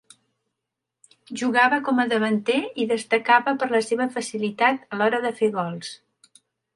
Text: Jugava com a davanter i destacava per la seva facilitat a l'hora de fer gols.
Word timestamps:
Jugava 1.41 1.77
com 1.89 1.99
a 2.03 2.05
davanter 2.13 2.57
i 2.83 2.87
destacava 2.91 3.53
per 3.65 3.69
la 3.75 3.81
seva 3.89 4.07
facilitat 4.15 4.89
a 4.89 4.99
l'hora 5.03 5.21
de 5.27 5.33
fer 5.43 5.51
gols. 5.59 5.93